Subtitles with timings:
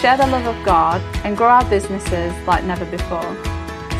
[0.00, 3.34] share the love of God, and grow our businesses like never before.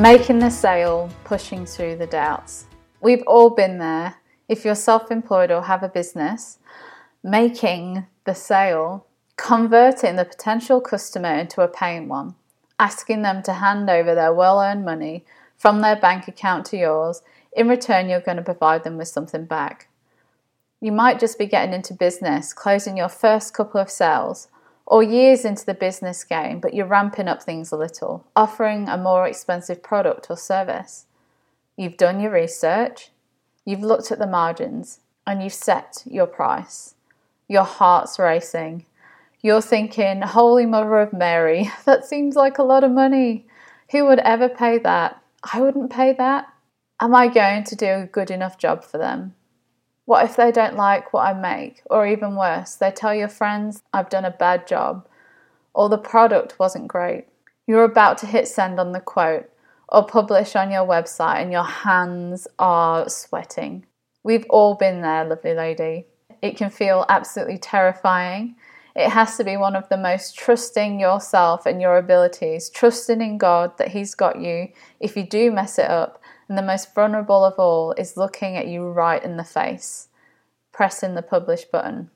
[0.00, 2.66] Making the sale, pushing through the doubts.
[3.00, 4.16] We've all been there.
[4.48, 6.58] If you're self employed or have a business,
[7.22, 9.05] making the sale
[9.36, 12.34] converting the potential customer into a paying one,
[12.78, 15.24] asking them to hand over their well earned money
[15.56, 17.22] from their bank account to yours.
[17.52, 19.88] In return, you're going to provide them with something back.
[20.80, 24.48] You might just be getting into business, closing your first couple of sales,
[24.84, 28.98] or years into the business game, but you're ramping up things a little, offering a
[28.98, 31.06] more expensive product or service.
[31.76, 33.10] You've done your research,
[33.64, 36.94] you've looked at the margins, and you've set your price.
[37.48, 38.84] Your heart's racing
[39.42, 43.46] you're thinking, Holy Mother of Mary, that seems like a lot of money.
[43.92, 45.22] Who would ever pay that?
[45.52, 46.52] I wouldn't pay that.
[47.00, 49.34] Am I going to do a good enough job for them?
[50.06, 51.82] What if they don't like what I make?
[51.90, 55.06] Or even worse, they tell your friends I've done a bad job,
[55.74, 57.26] or the product wasn't great.
[57.66, 59.50] You're about to hit send on the quote
[59.88, 63.86] or publish on your website, and your hands are sweating.
[64.24, 66.06] We've all been there, lovely lady.
[66.42, 68.56] It can feel absolutely terrifying
[68.96, 73.36] it has to be one of the most trusting yourself and your abilities, trusting in
[73.36, 74.68] God that He's got you
[75.00, 76.22] if you do mess it up.
[76.48, 80.08] And the most vulnerable of all is looking at you right in the face,
[80.72, 82.10] pressing the publish button.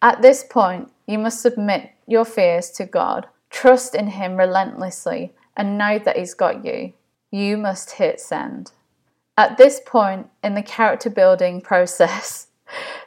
[0.00, 5.76] At this point, you must submit your fears to God, trust in Him relentlessly, and
[5.76, 6.92] know that He's got you.
[7.32, 8.70] You must hit send.
[9.36, 12.46] At this point in the character building process,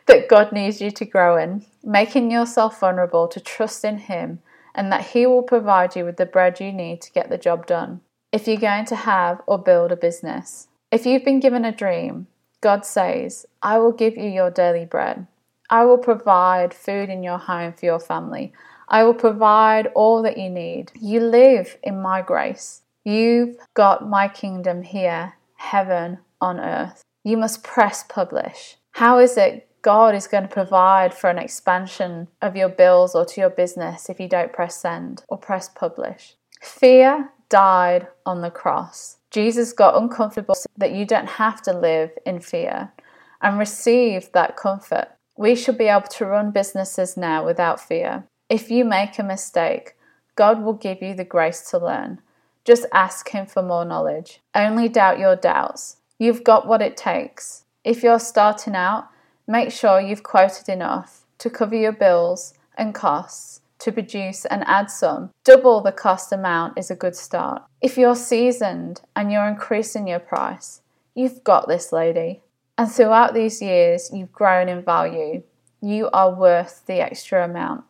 [0.05, 4.39] that God needs you to grow in, making yourself vulnerable to trust in Him
[4.75, 7.65] and that He will provide you with the bread you need to get the job
[7.65, 8.01] done.
[8.31, 12.27] If you're going to have or build a business, if you've been given a dream,
[12.61, 15.27] God says, I will give you your daily bread.
[15.69, 18.53] I will provide food in your home for your family.
[18.87, 20.91] I will provide all that you need.
[20.99, 22.81] You live in my grace.
[23.05, 27.03] You've got my kingdom here, heaven on earth.
[27.23, 28.77] You must press publish.
[28.91, 33.25] How is it God is going to provide for an expansion of your bills or
[33.25, 36.35] to your business if you don't press send or press publish?
[36.61, 39.17] Fear died on the cross.
[39.31, 42.91] Jesus got uncomfortable so that you don't have to live in fear
[43.41, 45.07] and receive that comfort.
[45.37, 48.25] We should be able to run businesses now without fear.
[48.49, 49.95] If you make a mistake,
[50.35, 52.21] God will give you the grace to learn.
[52.65, 54.41] Just ask Him for more knowledge.
[54.53, 55.97] Only doubt your doubts.
[56.17, 57.63] You've got what it takes.
[57.85, 59.07] If you're starting out,
[59.49, 64.91] make sure you've quoted enough to cover your bills and costs to produce and add
[64.91, 65.31] some.
[65.43, 67.63] Double the cost amount is a good start.
[67.81, 70.81] If you're seasoned and you're increasing your price,
[71.15, 72.41] you've got this, lady.
[72.77, 75.41] And throughout these years, you've grown in value.
[75.81, 77.85] You are worth the extra amount.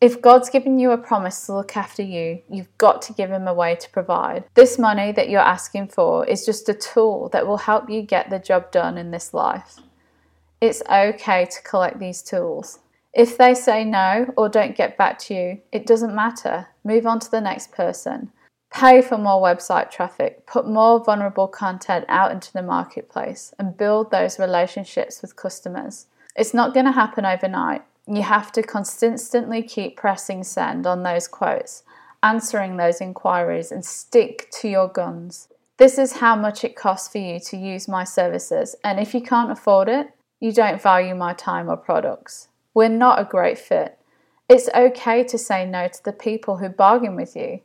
[0.00, 3.46] If God's given you a promise to look after you, you've got to give Him
[3.46, 4.44] a way to provide.
[4.54, 8.30] This money that you're asking for is just a tool that will help you get
[8.30, 9.78] the job done in this life.
[10.60, 12.80] It's okay to collect these tools.
[13.12, 16.68] If they say no or don't get back to you, it doesn't matter.
[16.84, 18.32] Move on to the next person.
[18.72, 24.10] Pay for more website traffic, put more vulnerable content out into the marketplace, and build
[24.10, 26.06] those relationships with customers.
[26.34, 31.26] It's not going to happen overnight you have to consistently keep pressing send on those
[31.26, 31.82] quotes,
[32.22, 35.48] answering those inquiries, and stick to your guns.
[35.78, 39.22] This is how much it costs for you to use my services, and if you
[39.22, 40.13] can't afford it,
[40.44, 42.48] you don't value my time or products.
[42.74, 43.98] We're not a great fit.
[44.46, 47.62] It's okay to say no to the people who bargain with you.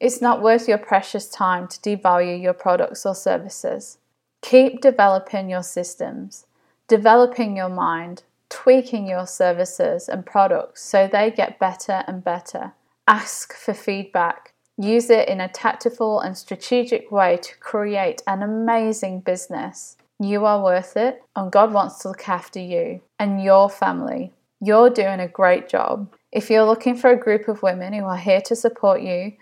[0.00, 3.98] It's not worth your precious time to devalue your products or services.
[4.40, 6.46] Keep developing your systems,
[6.88, 12.72] developing your mind, tweaking your services and products so they get better and better.
[13.06, 14.54] Ask for feedback.
[14.78, 19.98] Use it in a tactful and strategic way to create an amazing business.
[20.22, 24.32] You are worth it, and God wants to look after you and your family.
[24.60, 26.14] You're doing a great job.
[26.30, 29.32] If you're looking for a group of women who are here to support you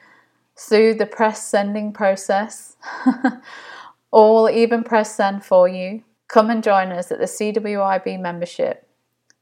[0.56, 2.76] through the press sending process,
[4.10, 8.88] or even press send for you, come and join us at the CWIB membership.